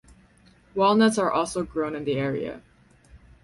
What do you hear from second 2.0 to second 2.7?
the area.